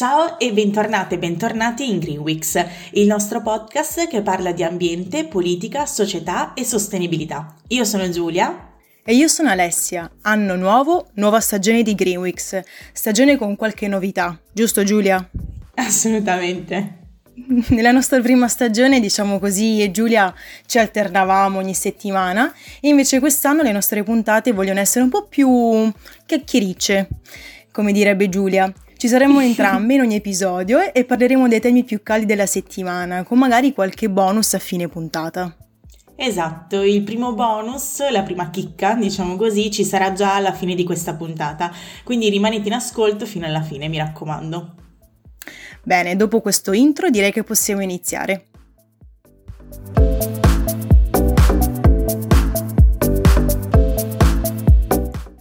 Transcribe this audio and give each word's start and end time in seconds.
Ciao 0.00 0.38
e 0.38 0.50
bentornate 0.54 1.16
e 1.16 1.18
bentornati 1.18 1.90
in 1.90 1.98
Green 1.98 2.20
Weeks, 2.20 2.64
il 2.92 3.06
nostro 3.06 3.42
podcast 3.42 4.08
che 4.08 4.22
parla 4.22 4.50
di 4.50 4.62
ambiente, 4.62 5.26
politica, 5.26 5.84
società 5.84 6.54
e 6.54 6.64
sostenibilità. 6.64 7.54
Io 7.68 7.84
sono 7.84 8.08
Giulia. 8.08 8.78
E 9.04 9.14
io 9.14 9.28
sono 9.28 9.50
Alessia. 9.50 10.10
Anno 10.22 10.56
nuovo, 10.56 11.08
nuova 11.16 11.38
stagione 11.40 11.82
di 11.82 11.94
Green 11.94 12.16
Weeks. 12.16 12.62
Stagione 12.94 13.36
con 13.36 13.56
qualche 13.56 13.88
novità, 13.88 14.40
giusto 14.54 14.84
Giulia? 14.84 15.22
Assolutamente. 15.74 17.00
Nella 17.68 17.90
nostra 17.90 18.22
prima 18.22 18.48
stagione, 18.48 19.00
diciamo 19.00 19.38
così, 19.38 19.74
io 19.74 19.84
e 19.84 19.90
Giulia 19.90 20.34
ci 20.64 20.78
alternavamo 20.78 21.58
ogni 21.58 21.74
settimana 21.74 22.50
e 22.80 22.88
invece 22.88 23.18
quest'anno 23.18 23.60
le 23.60 23.72
nostre 23.72 24.02
puntate 24.02 24.52
vogliono 24.52 24.80
essere 24.80 25.04
un 25.04 25.10
po' 25.10 25.26
più 25.26 25.92
chiacchiericce, 26.24 27.06
come 27.70 27.92
direbbe 27.92 28.30
Giulia. 28.30 28.72
Ci 29.00 29.08
saremo 29.08 29.40
entrambe 29.40 29.94
in 29.94 30.00
ogni 30.02 30.16
episodio 30.16 30.92
e 30.92 31.06
parleremo 31.06 31.48
dei 31.48 31.58
temi 31.58 31.84
più 31.84 32.02
caldi 32.02 32.26
della 32.26 32.44
settimana, 32.44 33.22
con 33.22 33.38
magari 33.38 33.72
qualche 33.72 34.10
bonus 34.10 34.52
a 34.52 34.58
fine 34.58 34.88
puntata. 34.88 35.56
Esatto, 36.14 36.82
il 36.82 37.02
primo 37.02 37.32
bonus, 37.32 38.06
la 38.10 38.22
prima 38.22 38.50
chicca, 38.50 38.92
diciamo 38.96 39.36
così, 39.36 39.70
ci 39.70 39.86
sarà 39.86 40.12
già 40.12 40.34
alla 40.34 40.52
fine 40.52 40.74
di 40.74 40.84
questa 40.84 41.14
puntata, 41.14 41.72
quindi 42.04 42.28
rimanete 42.28 42.68
in 42.68 42.74
ascolto 42.74 43.24
fino 43.24 43.46
alla 43.46 43.62
fine, 43.62 43.88
mi 43.88 43.96
raccomando. 43.96 44.74
Bene, 45.82 46.14
dopo 46.14 46.42
questo 46.42 46.72
intro 46.72 47.08
direi 47.08 47.32
che 47.32 47.42
possiamo 47.42 47.80
iniziare. 47.80 48.49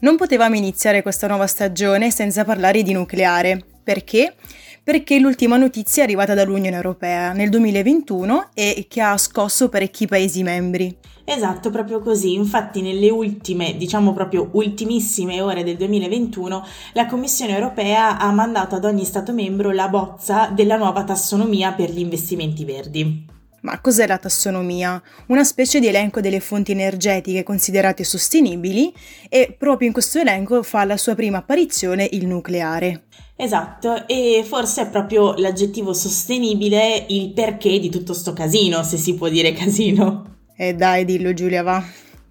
Non 0.02 0.16
potevamo 0.16 0.56
iniziare 0.56 1.02
questa 1.02 1.28
nuova 1.28 1.46
stagione 1.46 2.10
senza 2.10 2.46
parlare 2.46 2.84
di 2.84 2.94
nucleare. 2.94 3.62
Perché? 3.84 4.34
Perché 4.82 5.20
l'ultima 5.20 5.58
notizia 5.58 6.02
è 6.02 6.06
arrivata 6.06 6.34
dall'Unione 6.34 6.76
Europea 6.76 7.34
nel 7.34 7.50
2021 7.50 8.52
e 8.54 8.86
che 8.88 9.02
ha 9.02 9.18
scosso 9.18 9.68
parecchi 9.68 10.08
Paesi 10.08 10.42
membri. 10.42 10.98
Esatto, 11.26 11.70
proprio 11.70 12.00
così. 12.00 12.34
Infatti 12.34 12.82
nelle 12.82 13.10
ultime, 13.10 13.76
diciamo 13.76 14.14
proprio 14.14 14.48
ultimissime 14.54 15.42
ore 15.42 15.66
del 15.66 15.76
2021, 15.76 16.66
la 16.94 17.06
Commissione 17.06 17.54
europea 17.54 18.18
ha 18.18 18.32
mandato 18.32 18.76
ad 18.76 18.86
ogni 18.86 19.04
Stato 19.04 19.34
membro 19.34 19.72
la 19.72 19.90
bozza 19.90 20.48
della 20.48 20.78
nuova 20.78 21.04
tassonomia 21.04 21.74
per 21.74 21.92
gli 21.92 22.00
investimenti 22.00 22.64
verdi. 22.64 23.38
Ma 23.62 23.80
cos'è 23.80 24.08
la 24.08 24.18
tassonomia? 24.18 25.02
Una 25.28 25.44
specie 25.44 25.80
di 25.80 25.88
elenco 25.88 26.22
delle 26.22 26.40
fonti 26.40 26.72
energetiche 26.72 27.44
considerate 27.44 28.04
sostenibili 28.04 28.94
e 29.28 29.56
proprio 29.58 29.88
in 29.88 29.94
questo 29.94 30.20
elenco 30.20 30.64
fa 30.64 30.86
la 30.86 30.98
sua 30.98 31.16
prima 31.16 31.40
apparizione 31.40 32.08
il 32.12 32.28
nucleare. 32.28 33.04
Esatto, 33.36 34.06
e 34.08 34.44
forse 34.46 34.82
è 34.82 34.90
proprio 34.90 35.34
l'aggettivo 35.36 35.94
sostenibile 35.94 37.06
il 37.08 37.32
perché 37.32 37.80
di 37.80 37.90
tutto 37.90 38.14
sto 38.14 38.34
casino, 38.34 38.84
se 38.84 38.98
si 38.98 39.16
può 39.16 39.30
dire 39.30 39.54
casino. 39.54 40.38
E 40.58 40.68
eh 40.68 40.74
dai, 40.74 41.06
dillo 41.06 41.34
Giulia, 41.34 41.64
va. 41.64 41.82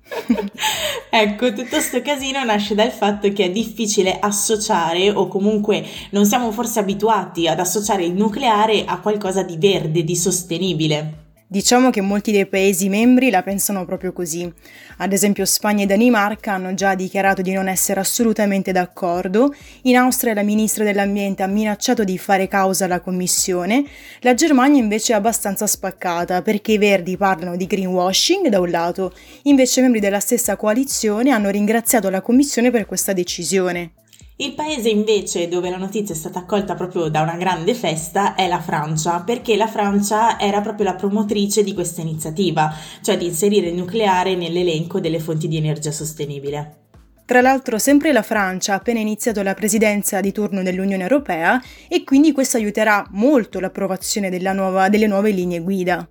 ecco, 1.11 1.53
tutto 1.53 1.81
sto 1.81 2.01
casino 2.03 2.43
nasce 2.45 2.75
dal 2.75 2.91
fatto 2.91 3.31
che 3.33 3.45
è 3.45 3.51
difficile 3.51 4.19
associare 4.19 5.11
o 5.11 5.29
comunque 5.29 5.85
non 6.11 6.25
siamo 6.25 6.51
forse 6.51 6.81
abituati 6.81 7.47
ad 7.47 7.61
associare 7.61 8.05
il 8.05 8.13
nucleare 8.13 8.85
a 8.85 9.01
qualcosa 9.01 9.43
di 9.43 9.57
verde, 9.57 10.05
di 10.05 10.17
sostenibile. 10.17 11.28
Diciamo 11.51 11.89
che 11.89 12.03
molti 12.03 12.31
dei 12.31 12.45
Paesi 12.45 12.91
membri 12.91 13.31
la 13.31 13.43
pensano 13.43 13.87
proprio 13.87 14.13
così. 14.13 14.53
Ad 14.99 15.15
esempio 15.15 15.47
Spagna 15.47 15.85
e 15.85 15.87
Danimarca 15.87 16.53
hanno 16.53 16.75
già 16.75 16.95
dichiarato 16.95 17.41
di 17.41 17.53
non 17.53 17.69
essere 17.69 18.01
assolutamente 18.01 18.71
d'accordo, 18.71 19.55
in 19.85 19.97
Austria 19.97 20.35
la 20.35 20.43
ministra 20.43 20.85
dell'Ambiente 20.85 21.43
ha 21.43 21.47
minacciato 21.47 22.05
di 22.05 22.19
fare 22.19 22.49
causa 22.49 22.85
alla 22.85 23.01
Commissione, 23.01 23.83
la 24.21 24.35
Germania 24.35 24.83
invece 24.83 25.15
è 25.15 25.17
abbastanza 25.17 25.67
spaccata 25.67 26.43
perché 26.43 26.73
i 26.73 26.79
Verdi 26.79 27.17
parlano 27.17 27.57
di 27.57 27.67
greenwashing 27.67 28.49
da 28.49 28.61
un 28.61 28.69
lato, 28.69 29.15
invece 29.45 29.81
membri 29.81 30.01
della 30.01 30.21
stessa 30.21 30.55
coalizione 30.55 31.31
hanno 31.31 31.49
ringraziato 31.49 32.11
la 32.11 32.21
Commissione 32.21 32.71
per 32.71 32.85
questa 32.85 33.15
decisione. 33.15 33.93
Il 34.41 34.55
paese 34.55 34.89
invece 34.89 35.49
dove 35.49 35.69
la 35.69 35.79
notizia 35.79 36.15
è 36.15 36.17
stata 36.17 36.39
accolta 36.39 36.77
proprio 36.77 37.09
da 37.09 37.23
una 37.23 37.35
grande 37.35 37.75
festa 37.75 38.37
è 38.37 38.47
la 38.47 38.61
Francia, 38.61 39.23
perché 39.23 39.57
la 39.57 39.67
Francia 39.67 40.39
era 40.39 40.61
proprio 40.61 40.85
la 40.85 40.95
promotrice 40.95 41.65
di 41.65 41.75
questa 41.75 42.03
iniziativa, 42.03 42.73
cioè 43.03 43.17
di 43.17 43.27
inserire 43.27 43.67
il 43.67 43.75
nucleare 43.75 44.37
nell'elenco 44.37 45.01
delle 45.01 45.19
fonti 45.19 45.49
di 45.49 45.57
energia 45.57 45.91
sostenibile. 45.91 46.85
Tra 47.25 47.41
l'altro 47.41 47.79
sempre 47.79 48.13
la 48.13 48.23
Francia 48.23 48.75
ha 48.75 48.77
appena 48.77 49.01
iniziato 49.01 49.43
la 49.43 49.55
presidenza 49.55 50.21
di 50.21 50.31
turno 50.31 50.63
dell'Unione 50.63 51.03
Europea 51.03 51.61
e 51.89 52.05
quindi 52.05 52.31
questo 52.31 52.59
aiuterà 52.59 53.05
molto 53.11 53.59
l'approvazione 53.59 54.31
nuova, 54.53 54.89
delle 54.89 55.09
nuove 55.09 55.33
linee 55.33 55.59
guida. 55.59 56.09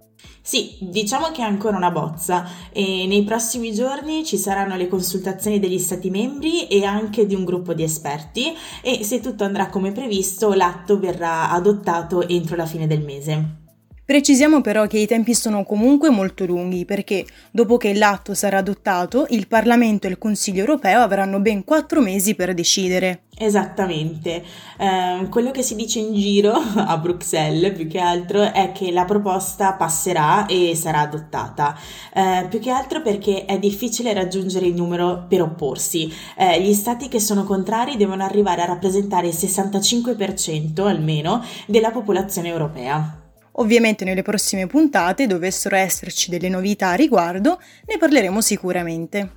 Sì, 0.47 0.78
diciamo 0.80 1.31
che 1.31 1.41
è 1.41 1.44
ancora 1.44 1.75
una 1.75 1.91
bozza 1.91 2.47
e 2.72 3.06
nei 3.06 3.25
prossimi 3.25 3.74
giorni 3.74 4.24
ci 4.24 4.38
saranno 4.38 4.78
le 4.78 4.88
consultazioni 4.88 5.59
degli 5.59 5.78
Stati 5.78 6.09
membri 6.09 6.69
e 6.69 6.85
anche 6.85 7.25
di 7.25 7.35
un 7.35 7.44
gruppo 7.44 7.74
di 7.74 7.84
esperti 7.84 8.56
e 8.81 9.03
se 9.03 9.19
tutto 9.19 9.44
andrà 9.44 9.68
come 9.68 9.91
previsto 9.91 10.53
l'atto 10.53 11.00
verrà 11.00 11.52
adottato 11.52 12.25
entro 12.25 12.56
la 12.56 12.66
fine 12.66 12.88
del 12.88 13.03
mese. 13.03 13.66
Precisiamo 14.07 14.62
però 14.62 14.88
che 14.88 15.00
i 15.00 15.06
tempi 15.06 15.34
sono 15.34 15.66
comunque 15.66 16.09
molto 16.09 16.45
lunghi 16.45 16.85
perché 16.85 17.25
dopo 17.51 17.75
che 17.75 17.94
l'atto 17.94 18.34
sarà 18.34 18.59
adottato 18.59 19.25
il 19.31 19.50
Parlamento 19.50 20.07
e 20.07 20.12
il 20.12 20.18
Consiglio 20.18 20.62
europeo 20.62 21.01
avranno 21.01 21.41
ben 21.41 21.66
quattro 21.66 22.00
mesi 22.00 22.34
per 22.34 22.53
decidere. 22.53 23.23
Esattamente, 23.38 24.41
eh, 24.78 25.28
quello 25.29 25.51
che 25.51 25.62
si 25.62 25.75
dice 25.75 26.00
in 26.00 26.13
giro 26.13 26.53
a 26.56 26.97
Bruxelles 27.00 27.75
più 27.75 27.85
che 27.90 28.00
altro 28.00 28.53
è 28.53 28.72
che 28.72 28.94
la 28.94 29.03
proposta 29.03 29.73
passerà 29.73 30.46
e 30.46 30.73
sarà 30.73 31.01
adottata, 31.01 31.78
eh, 32.13 32.47
più 32.50 32.59
che 32.59 32.69
altro 32.69 33.01
perché 33.01 33.44
è 33.44 33.59
difficile 33.59 34.13
raggiungere 34.13 34.67
il 34.67 34.73
numero 34.73 35.25
per 35.28 35.41
opporsi. 35.41 36.09
Eh, 36.38 36.62
gli 36.62 36.72
stati 36.72 37.09
che 37.09 37.19
sono 37.19 37.44
contrari 37.44 37.97
devono 37.97 38.23
arrivare 38.23 38.62
a 38.62 38.67
rappresentare 38.67 39.28
il 39.28 39.35
65% 39.35 40.88
almeno 40.88 41.44
della 41.66 41.91
popolazione 41.91 42.47
europea. 42.47 43.25
Ovviamente 43.59 44.06
nelle 44.06 44.22
prossime 44.22 44.68
puntate 44.68 45.25
dovessero 45.25 45.75
esserci 45.75 46.29
delle 46.29 46.47
novità 46.47 46.90
a 46.90 46.94
riguardo, 46.94 47.59
ne 47.88 47.97
parleremo 47.97 48.40
sicuramente. 48.40 49.31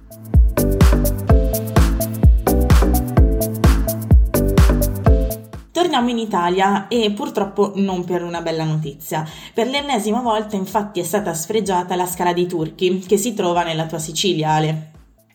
Torniamo 5.73 6.11
in 6.11 6.19
Italia 6.19 6.87
e 6.89 7.11
purtroppo 7.13 7.73
non 7.77 8.05
per 8.05 8.23
una 8.23 8.43
bella 8.43 8.65
notizia. 8.65 9.27
Per 9.55 9.67
l'ennesima 9.67 10.21
volta 10.21 10.55
infatti 10.55 11.01
è 11.01 11.05
stata 11.05 11.33
sfregiata 11.33 11.97
la 11.97 12.07
Scala 12.07 12.35
dei 12.35 12.47
Turchi, 12.47 12.99
che 12.99 13.17
si 13.17 13.33
trova 13.33 13.63
nella 13.63 13.87
tua 13.87 13.99
Sicilia, 13.99 14.51
Ale. 14.51 14.90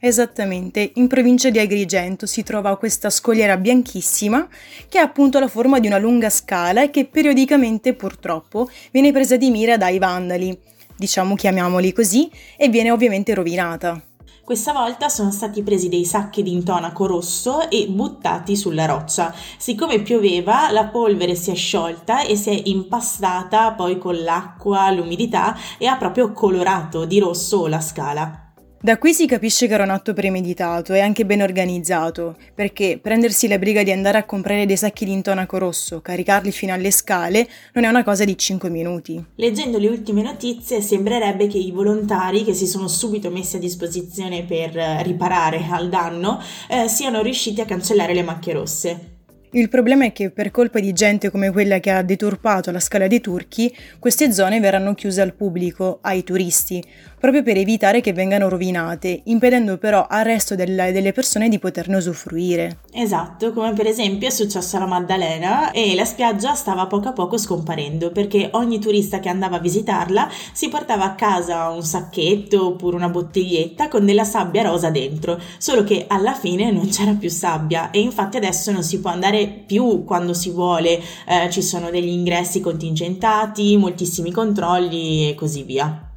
Esattamente, 0.07 0.91
in 0.97 1.07
provincia 1.07 1.49
di 1.49 1.57
Agrigento 1.57 2.27
si 2.27 2.43
trova 2.43 2.77
questa 2.77 3.09
scogliera 3.09 3.57
bianchissima 3.57 4.47
che 4.88 4.99
ha 4.99 5.01
appunto 5.01 5.39
la 5.39 5.47
forma 5.47 5.79
di 5.79 5.88
una 5.88 5.97
lunga 5.97 6.29
scala 6.29 6.83
e 6.83 6.91
che 6.91 7.05
periodicamente 7.05 7.95
purtroppo 7.95 8.69
viene 8.91 9.11
presa 9.11 9.35
di 9.35 9.49
mira 9.49 9.77
dai 9.77 9.97
vandali, 9.97 10.55
diciamo 10.95 11.33
chiamiamoli 11.33 11.91
così, 11.91 12.29
e 12.55 12.69
viene 12.69 12.91
ovviamente 12.91 13.33
rovinata. 13.33 13.99
Questa 14.44 14.73
volta 14.73 15.09
sono 15.09 15.31
stati 15.31 15.63
presi 15.63 15.89
dei 15.89 16.05
sacchi 16.05 16.44
di 16.44 16.51
intonaco 16.51 17.07
rosso 17.07 17.67
e 17.67 17.88
buttati 17.89 18.55
sulla 18.55 18.85
roccia. 18.85 19.33
Siccome 19.57 20.03
pioveva, 20.03 20.69
la 20.69 20.85
polvere 20.85 21.33
si 21.33 21.49
è 21.49 21.55
sciolta 21.55 22.21
e 22.21 22.35
si 22.35 22.51
è 22.51 22.61
impastata 22.65 23.71
poi 23.71 23.97
con 23.97 24.21
l'acqua, 24.21 24.91
l'umidità 24.91 25.57
e 25.79 25.88
ha 25.88 25.97
proprio 25.97 26.31
colorato 26.31 27.05
di 27.05 27.17
rosso 27.17 27.65
la 27.65 27.81
scala. 27.81 28.44
Da 28.85 29.00
qui 29.00 29.16
si 29.16 29.25
capisce 29.25 29.66
che 29.66 29.73
era 29.73 29.81
un 29.81 29.90
atto 29.90 30.13
premeditato 30.13 30.94
e 30.94 31.00
anche 31.00 31.25
ben 31.25 31.42
organizzato, 31.42 32.36
perché 32.54 33.00
prendersi 33.01 33.48
la 33.48 33.57
briga 33.57 33.81
di 33.81 33.92
andare 33.92 34.19
a 34.19 34.25
comprare 34.25 34.68
dei 34.68 34.77
sacchi 34.77 35.06
di 35.06 35.12
intonaco 35.12 35.57
rosso, 35.57 36.01
caricarli 36.01 36.51
fino 36.51 36.71
alle 36.71 36.92
scale, 36.92 37.50
non 37.74 37.86
è 37.86 37.88
una 37.88 38.04
cosa 38.04 38.25
di 38.25 38.38
5 38.38 38.69
minuti. 38.69 39.25
Leggendo 39.38 39.80
le 39.80 39.88
ultime 39.88 40.21
notizie 40.21 40.81
sembrerebbe 40.81 41.48
che 41.48 41.57
i 41.57 41.71
volontari 41.71 42.44
che 42.44 42.54
si 42.54 42.68
sono 42.68 42.88
subito 42.88 43.31
messi 43.31 43.56
a 43.56 43.59
disposizione 43.59 44.44
per 44.44 44.75
riparare 45.04 45.65
al 45.68 45.89
danno 45.89 46.39
eh, 46.69 46.88
siano 46.88 47.24
riusciti 47.24 47.62
a 47.62 47.65
cancellare 47.65 48.13
le 48.13 48.21
macchie 48.21 48.54
rosse. 48.54 49.14
Il 49.56 49.69
problema 49.69 50.04
è 50.04 50.12
che 50.12 50.31
per 50.31 50.52
colpa 50.52 50.81
di 50.81 50.92
gente 50.92 51.31
come 51.31 51.50
quella 51.50 51.80
che 51.80 51.90
ha 51.90 52.02
deturpato 52.02 52.72
la 52.72 52.81
scala 52.81 53.07
dei 53.07 53.22
turchi, 53.22 53.74
queste 54.00 54.34
zone 54.34 54.60
verranno 54.60 54.94
chiuse 54.94 55.22
al 55.22 55.34
pubblico, 55.34 56.00
ai 56.02 56.25
turisti, 56.25 56.84
proprio 57.18 57.42
per 57.42 57.56
evitare 57.56 58.02
che 58.02 58.12
vengano 58.12 58.50
rovinate, 58.50 59.22
impedendo 59.24 59.78
però 59.78 60.07
al 60.10 60.25
resto 60.25 60.56
delle, 60.56 60.92
delle 60.92 61.13
persone 61.13 61.48
di 61.48 61.57
poterne 61.57 61.96
usufruire. 61.96 62.80
Esatto, 62.92 63.54
come 63.54 63.72
per 63.72 63.88
esempio 63.88 64.28
è 64.28 64.31
successo 64.31 64.75
alla 64.75 64.88
Maddalena 64.88 65.72
e 65.72 65.96
la 65.96 66.04
spiaggia 66.04 66.54
stava 66.54 66.88
poco 66.88 67.07
a 67.07 67.13
poco 67.13 67.38
scomparendo 67.38 68.12
perché 68.12 68.50
ogni 68.52 68.80
turista 68.80 69.19
che 69.22 69.30
andava 69.30 69.56
a 69.56 69.60
visitarla 69.60 70.30
si 70.52 70.68
portava 70.68 71.06
a 71.06 71.16
casa 71.16 71.69
un 71.69 71.81
sacchetto 71.81 72.68
oppure 72.68 72.98
una 72.98 73.07
bottiglietta 73.07 73.88
con 73.88 74.06
della 74.06 74.25
sabbia 74.25 74.63
rosa 74.63 74.90
dentro, 74.90 75.40
solo 75.57 75.86
che 75.86 76.06
alla 76.10 76.34
fine 76.34 76.72
non 76.72 76.90
c'era 76.90 77.13
più 77.13 77.30
sabbia 77.30 77.90
e 77.92 78.02
infatti 78.02 78.36
adesso 78.36 78.72
non 78.72 78.84
si 78.84 79.00
può 79.00 79.12
andare 79.12 79.44
più 79.47 80.03
quando 80.03 80.33
si 80.33 80.50
vuole, 80.51 81.01
eh, 81.27 81.50
ci 81.50 81.62
sono 81.62 81.89
degli 81.89 82.09
ingressi 82.09 82.59
contingentati, 82.59 83.77
moltissimi 83.77 84.31
controlli 84.31 85.30
e 85.30 85.36
così 85.36 85.63
via. 85.63 86.12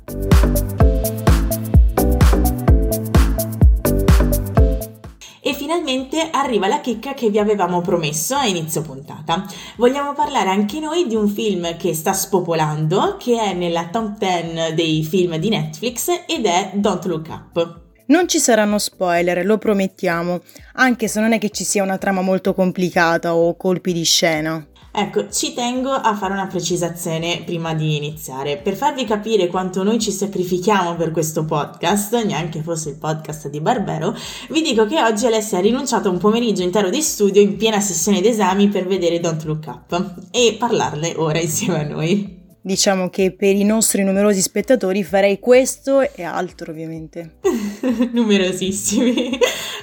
E 5.41 5.55
finalmente 5.55 6.29
arriva 6.31 6.67
la 6.67 6.81
chicca 6.81 7.15
che 7.15 7.31
vi 7.31 7.39
avevamo 7.39 7.81
promesso 7.81 8.35
a 8.35 8.45
inizio 8.45 8.83
puntata. 8.83 9.47
Vogliamo 9.77 10.13
parlare 10.13 10.51
anche 10.51 10.79
noi 10.79 11.07
di 11.07 11.15
un 11.15 11.29
film 11.29 11.77
che 11.77 11.95
sta 11.95 12.13
spopolando, 12.13 13.17
che 13.19 13.41
è 13.41 13.55
nella 13.55 13.89
top 13.89 14.19
10 14.19 14.75
dei 14.75 15.03
film 15.05 15.37
di 15.37 15.49
Netflix 15.49 16.25
ed 16.27 16.45
è 16.45 16.73
Don't 16.75 17.05
Look 17.07 17.29
Up. 17.31 17.88
Non 18.09 18.27
ci 18.27 18.39
saranno 18.39 18.79
spoiler, 18.79 19.45
lo 19.45 19.59
promettiamo, 19.59 20.41
anche 20.75 21.09
se 21.09 21.21
non 21.21 21.33
è 21.33 21.39
che 21.39 21.51
ci 21.51 21.63
sia 21.63 21.83
una 21.83 21.99
trama 21.99 22.23
molto 22.23 22.55
complicata 22.55 23.35
o 23.35 23.55
colpi 23.55 23.93
di 23.93 24.05
scena. 24.05 24.67
Ecco, 24.91 25.29
ci 25.31 25.53
tengo 25.53 25.91
a 25.91 26.17
fare 26.17 26.33
una 26.33 26.47
precisazione 26.47 27.43
prima 27.45 27.75
di 27.75 27.97
iniziare. 27.97 28.57
Per 28.57 28.75
farvi 28.75 29.05
capire 29.05 29.49
quanto 29.49 29.83
noi 29.83 29.99
ci 29.99 30.11
sacrifichiamo 30.11 30.97
per 30.97 31.11
questo 31.11 31.45
podcast, 31.45 32.25
neanche 32.25 32.63
fosse 32.63 32.89
il 32.89 32.97
podcast 32.97 33.51
di 33.51 33.61
Barbero, 33.61 34.17
vi 34.49 34.63
dico 34.63 34.87
che 34.87 35.03
oggi 35.03 35.27
Alessia 35.27 35.59
ha 35.59 35.61
rinunciato 35.61 36.09
a 36.09 36.11
un 36.11 36.19
pomeriggio 36.19 36.63
intero 36.63 36.89
di 36.89 37.03
studio 37.03 37.43
in 37.43 37.59
piena 37.59 37.79
sessione 37.79 38.23
d'esami 38.23 38.69
per 38.69 38.87
vedere 38.87 39.21
Don't 39.21 39.45
Look 39.45 39.67
Up 39.67 40.15
e 40.31 40.57
parlarne 40.59 41.13
ora 41.17 41.39
insieme 41.39 41.81
a 41.81 41.87
noi. 41.87 42.38
Diciamo 42.69 43.09
che 43.09 43.33
per 43.33 43.57
i 43.57 43.65
nostri 43.65 44.03
numerosi 44.03 44.43
spettatori 44.43 45.03
farei 45.03 45.39
questo 45.39 46.03
e 46.03 46.23
altro, 46.23 46.71
ovviamente. 46.71 47.39
Numerosissimi. 48.13 49.39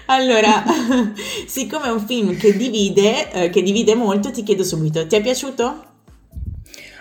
Allora, 0.05 0.63
siccome 1.47 1.87
è 1.87 1.89
un 1.89 2.05
film 2.05 2.37
che 2.37 2.55
divide, 2.55 3.31
eh, 3.31 3.49
che 3.49 3.63
divide 3.63 3.95
molto, 3.95 4.29
ti 4.29 4.43
chiedo 4.43 4.63
subito, 4.63 5.07
ti 5.07 5.15
è 5.15 5.21
piaciuto? 5.23 5.85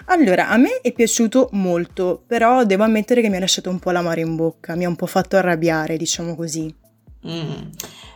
Allora, 0.07 0.49
a 0.49 0.57
me 0.57 0.81
è 0.81 0.91
piaciuto 0.91 1.51
molto, 1.53 2.25
però 2.27 2.65
devo 2.65 2.85
ammettere 2.85 3.21
che 3.21 3.29
mi 3.29 3.37
ha 3.37 3.41
lasciato 3.41 3.69
un 3.69 3.79
po' 3.79 3.91
l'amaro 3.91 4.21
in 4.21 4.37
bocca, 4.37 4.75
mi 4.77 4.87
ha 4.87 4.89
un 4.89 4.97
po' 4.97 5.05
fatto 5.05 5.37
arrabbiare, 5.37 5.99
diciamo 5.99 6.35
così. 6.35 6.75
Mm. 7.27 7.73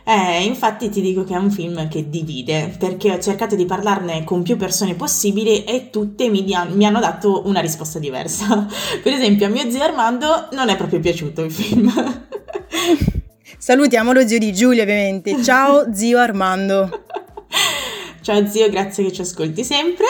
Eh, 0.09 0.43
infatti 0.43 0.89
ti 0.89 1.01
dico 1.01 1.23
che 1.23 1.35
è 1.35 1.37
un 1.37 1.51
film 1.51 1.87
che 1.87 2.09
divide, 2.09 2.75
perché 2.79 3.11
ho 3.11 3.19
cercato 3.19 3.55
di 3.55 3.65
parlarne 3.65 4.23
con 4.23 4.41
più 4.41 4.57
persone 4.57 4.95
possibili 4.95 5.63
e 5.65 5.91
tutte 5.91 6.29
mi, 6.29 6.43
dia- 6.43 6.65
mi 6.65 6.85
hanno 6.85 6.99
dato 6.99 7.43
una 7.45 7.59
risposta 7.59 7.99
diversa. 7.99 8.65
per 9.03 9.13
esempio, 9.13 9.45
a 9.45 9.49
mio 9.49 9.69
zio 9.69 9.83
Armando 9.83 10.47
non 10.53 10.69
è 10.69 10.75
proprio 10.75 10.99
piaciuto 10.99 11.43
il 11.43 11.51
film. 11.51 11.91
Salutiamo 13.57 14.11
lo 14.11 14.27
zio 14.27 14.39
di 14.39 14.51
Giulia, 14.51 14.81
ovviamente. 14.81 15.43
Ciao, 15.43 15.93
zio 15.93 16.17
Armando. 16.17 17.03
Ciao 18.21 18.47
zio, 18.47 18.69
grazie 18.69 19.03
che 19.03 19.11
ci 19.11 19.21
ascolti 19.21 19.63
sempre. 19.63 20.05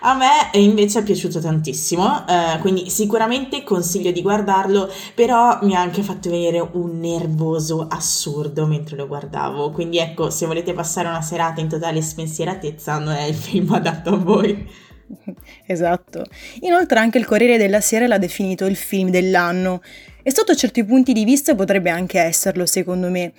A 0.00 0.14
me 0.14 0.58
invece 0.58 1.00
è 1.00 1.02
piaciuto 1.02 1.40
tantissimo, 1.40 2.26
eh, 2.26 2.58
quindi 2.60 2.90
sicuramente 2.90 3.62
consiglio 3.64 4.10
di 4.10 4.22
guardarlo, 4.22 4.90
però 5.14 5.58
mi 5.62 5.74
ha 5.74 5.80
anche 5.80 6.02
fatto 6.02 6.30
venire 6.30 6.60
un 6.72 6.98
nervoso 7.00 7.86
assurdo 7.88 8.66
mentre 8.66 8.96
lo 8.96 9.06
guardavo. 9.06 9.70
Quindi 9.70 9.98
ecco, 9.98 10.30
se 10.30 10.46
volete 10.46 10.72
passare 10.72 11.08
una 11.08 11.22
serata 11.22 11.60
in 11.60 11.68
totale 11.68 12.02
spensieratezza, 12.02 12.98
non 12.98 13.14
è 13.14 13.24
il 13.24 13.34
film 13.34 13.72
adatto 13.74 14.10
a 14.10 14.16
voi. 14.16 14.84
Esatto. 15.66 16.24
Inoltre 16.60 16.98
anche 16.98 17.18
il 17.18 17.26
Corriere 17.26 17.58
della 17.58 17.80
Sera 17.80 18.06
l'ha 18.06 18.18
definito 18.18 18.66
il 18.66 18.76
film 18.76 19.10
dell'anno 19.10 19.80
e 20.22 20.32
sotto 20.32 20.54
certi 20.54 20.84
punti 20.84 21.12
di 21.12 21.24
vista 21.24 21.54
potrebbe 21.54 21.90
anche 21.90 22.18
esserlo, 22.20 22.66
secondo 22.66 23.08
me. 23.08 23.32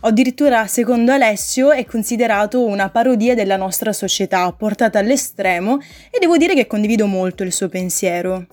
Addirittura, 0.00 0.66
secondo 0.68 1.10
Alessio, 1.12 1.72
è 1.72 1.84
considerato 1.84 2.64
una 2.64 2.88
parodia 2.88 3.34
della 3.34 3.56
nostra 3.56 3.92
società, 3.92 4.50
portata 4.52 5.00
all'estremo, 5.00 5.78
e 6.10 6.18
devo 6.20 6.36
dire 6.36 6.54
che 6.54 6.68
condivido 6.68 7.06
molto 7.06 7.42
il 7.42 7.52
suo 7.52 7.68
pensiero. 7.68 8.46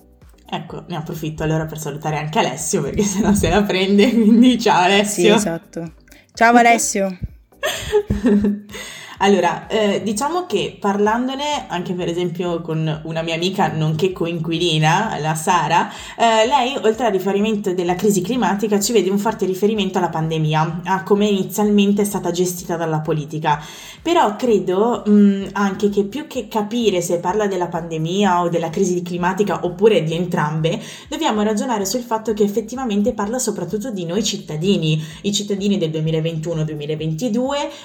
Ecco, 0.48 0.84
ne 0.88 0.96
approfitto 0.96 1.44
allora 1.44 1.66
per 1.66 1.78
salutare 1.78 2.16
anche 2.16 2.40
Alessio, 2.40 2.82
perché 2.82 3.02
sennò 3.02 3.32
se 3.32 3.48
la 3.48 3.62
prende, 3.62 4.10
quindi 4.14 4.60
ciao 4.60 4.82
Alessio. 4.82 5.22
Sì, 5.22 5.28
esatto. 5.28 5.92
Ciao 6.34 6.54
Alessio. 6.54 7.16
Allora, 9.18 9.66
eh, 9.66 10.02
diciamo 10.02 10.44
che 10.44 10.76
parlandone 10.78 11.66
anche 11.68 11.94
per 11.94 12.08
esempio 12.08 12.60
con 12.60 13.00
una 13.04 13.22
mia 13.22 13.34
amica, 13.34 13.72
nonché 13.72 14.12
coinquilina, 14.12 15.16
la 15.20 15.34
Sara, 15.34 15.90
eh, 16.18 16.46
lei 16.46 16.76
oltre 16.82 17.06
al 17.06 17.12
riferimento 17.12 17.72
della 17.72 17.94
crisi 17.94 18.20
climatica 18.20 18.78
ci 18.78 18.92
vede 18.92 19.08
un 19.08 19.18
forte 19.18 19.46
riferimento 19.46 19.96
alla 19.96 20.10
pandemia, 20.10 20.80
a 20.84 21.02
come 21.02 21.26
inizialmente 21.26 22.02
è 22.02 22.04
stata 22.04 22.30
gestita 22.30 22.76
dalla 22.76 23.00
politica. 23.00 23.58
Però 24.02 24.36
credo 24.36 25.02
mh, 25.06 25.48
anche 25.52 25.88
che 25.88 26.04
più 26.04 26.26
che 26.26 26.46
capire 26.48 27.00
se 27.00 27.18
parla 27.18 27.46
della 27.46 27.68
pandemia 27.68 28.42
o 28.42 28.48
della 28.50 28.68
crisi 28.68 29.00
climatica 29.00 29.64
oppure 29.64 30.02
di 30.02 30.14
entrambe, 30.14 30.78
dobbiamo 31.08 31.40
ragionare 31.42 31.86
sul 31.86 32.02
fatto 32.02 32.34
che 32.34 32.42
effettivamente 32.42 33.14
parla 33.14 33.38
soprattutto 33.38 33.90
di 33.90 34.04
noi 34.04 34.22
cittadini, 34.22 35.02
i 35.22 35.32
cittadini 35.32 35.78
del 35.78 35.90
2021-2022, 35.90 37.40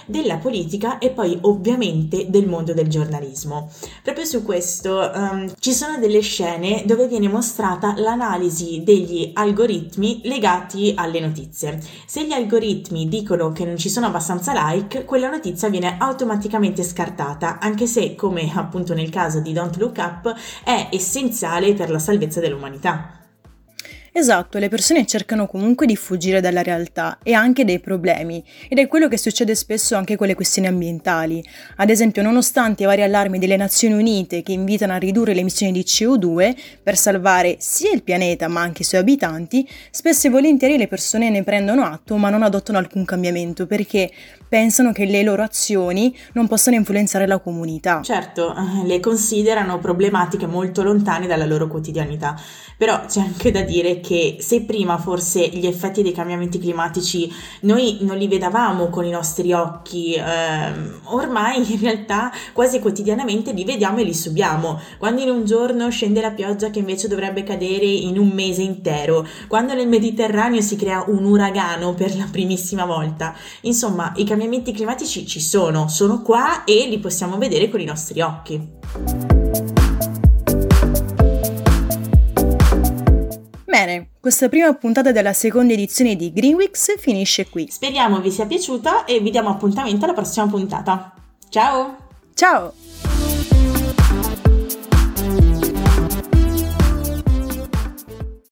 della 0.05 0.37
politica 0.37 0.97
e 0.97 1.09
poi 1.09 1.20
poi 1.21 1.37
ovviamente 1.41 2.31
del 2.31 2.47
mondo 2.47 2.73
del 2.73 2.87
giornalismo. 2.87 3.69
Proprio 4.01 4.25
su 4.25 4.43
questo 4.43 5.11
um, 5.13 5.53
ci 5.59 5.71
sono 5.71 5.99
delle 5.99 6.21
scene 6.21 6.81
dove 6.87 7.07
viene 7.07 7.27
mostrata 7.27 7.93
l'analisi 7.95 8.81
degli 8.83 9.29
algoritmi 9.35 10.21
legati 10.23 10.93
alle 10.95 11.19
notizie. 11.19 11.79
Se 12.07 12.25
gli 12.25 12.31
algoritmi 12.31 13.07
dicono 13.07 13.51
che 13.51 13.65
non 13.65 13.77
ci 13.77 13.89
sono 13.89 14.07
abbastanza 14.07 14.71
like, 14.71 15.05
quella 15.05 15.29
notizia 15.29 15.69
viene 15.69 15.97
automaticamente 15.99 16.81
scartata, 16.81 17.59
anche 17.59 17.85
se, 17.85 18.15
come 18.15 18.51
appunto 18.51 18.95
nel 18.95 19.09
caso 19.09 19.41
di 19.41 19.53
Don't 19.53 19.77
Look 19.77 19.97
Up, 19.97 20.35
è 20.63 20.89
essenziale 20.91 21.75
per 21.75 21.91
la 21.91 21.99
salvezza 21.99 22.39
dell'umanità. 22.39 23.20
Esatto, 24.13 24.57
le 24.57 24.67
persone 24.67 25.05
cercano 25.05 25.47
comunque 25.47 25.85
di 25.85 25.95
fuggire 25.95 26.41
dalla 26.41 26.61
realtà 26.61 27.19
e 27.23 27.31
anche 27.31 27.63
dai 27.63 27.79
problemi, 27.79 28.43
ed 28.67 28.77
è 28.77 28.89
quello 28.89 29.07
che 29.07 29.17
succede 29.17 29.55
spesso 29.55 29.95
anche 29.95 30.17
con 30.17 30.27
le 30.27 30.35
questioni 30.35 30.67
ambientali. 30.67 31.41
Ad 31.77 31.89
esempio, 31.89 32.21
nonostante 32.21 32.83
i 32.83 32.85
vari 32.85 33.03
allarmi 33.03 33.39
delle 33.39 33.55
Nazioni 33.55 33.93
Unite 33.93 34.43
che 34.43 34.51
invitano 34.51 34.91
a 34.91 34.97
ridurre 34.97 35.33
le 35.33 35.39
emissioni 35.39 35.71
di 35.71 35.83
CO2 35.83 36.53
per 36.83 36.97
salvare 36.97 37.55
sia 37.59 37.93
il 37.93 38.03
pianeta 38.03 38.49
ma 38.49 38.59
anche 38.59 38.81
i 38.81 38.85
suoi 38.85 38.99
abitanti, 38.99 39.65
spesso 39.91 40.27
e 40.27 40.29
volentieri 40.29 40.77
le 40.77 40.89
persone 40.89 41.29
ne 41.29 41.43
prendono 41.43 41.85
atto 41.85 42.17
ma 42.17 42.29
non 42.29 42.43
adottano 42.43 42.79
alcun 42.79 43.05
cambiamento 43.05 43.65
perché 43.65 44.11
pensano 44.51 44.91
che 44.91 45.05
le 45.05 45.23
loro 45.23 45.43
azioni 45.43 46.13
non 46.33 46.49
possano 46.49 46.75
influenzare 46.75 47.25
la 47.25 47.39
comunità. 47.39 48.01
Certo, 48.01 48.53
eh, 48.53 48.85
le 48.85 48.99
considerano 48.99 49.79
problematiche 49.79 50.45
molto 50.45 50.83
lontane 50.83 51.25
dalla 51.25 51.45
loro 51.45 51.67
quotidianità, 51.67 52.37
però 52.77 53.05
c'è 53.05 53.21
anche 53.21 53.51
da 53.51 53.61
dire 53.61 54.00
che 54.01 54.37
se 54.39 54.61
prima 54.63 54.97
forse 54.97 55.47
gli 55.47 55.65
effetti 55.65 56.01
dei 56.01 56.11
cambiamenti 56.11 56.59
climatici 56.59 57.31
noi 57.61 57.99
non 58.01 58.17
li 58.17 58.27
vedavamo 58.27 58.89
con 58.89 59.05
i 59.05 59.09
nostri 59.09 59.53
occhi, 59.53 60.15
ehm, 60.15 61.01
ormai 61.05 61.71
in 61.71 61.79
realtà 61.79 62.31
quasi 62.53 62.79
quotidianamente 62.79 63.53
li 63.53 63.63
vediamo 63.63 63.99
e 63.99 64.03
li 64.03 64.13
subiamo. 64.13 64.79
Quando 64.97 65.21
in 65.21 65.29
un 65.29 65.45
giorno 65.45 65.89
scende 65.89 66.21
la 66.21 66.31
pioggia 66.31 66.69
che 66.69 66.79
invece 66.79 67.07
dovrebbe 67.07 67.43
cadere 67.43 67.85
in 67.85 68.17
un 68.17 68.29
mese 68.29 68.61
intero, 68.61 69.25
quando 69.47 69.73
nel 69.73 69.87
Mediterraneo 69.87 70.61
si 70.61 70.75
crea 70.75 71.05
un 71.07 71.23
uragano 71.23 71.93
per 71.93 72.15
la 72.17 72.27
primissima 72.29 72.85
volta. 72.85 73.35
Insomma, 73.61 74.11
i 74.15 74.23
cambiamenti 74.23 74.71
climatici 74.71 75.25
ci 75.25 75.39
sono, 75.39 75.87
sono 75.87 76.21
qua 76.21 76.63
e 76.63 76.87
li 76.87 76.99
possiamo 76.99 77.37
vedere 77.37 77.69
con 77.69 77.79
i 77.79 77.85
nostri 77.85 78.21
occhi. 78.21 79.40
Bene, 83.83 84.09
questa 84.19 84.47
prima 84.47 84.71
puntata 84.75 85.11
della 85.11 85.33
seconda 85.33 85.73
edizione 85.73 86.15
di 86.15 86.31
Greenwix 86.31 86.99
finisce 86.99 87.49
qui. 87.49 87.67
Speriamo 87.67 88.21
vi 88.21 88.29
sia 88.29 88.45
piaciuta 88.45 89.05
e 89.05 89.19
vi 89.21 89.31
diamo 89.31 89.49
appuntamento 89.49 90.05
alla 90.05 90.13
prossima 90.13 90.45
puntata. 90.45 91.11
Ciao! 91.49 91.95
Ciao! 92.35 92.73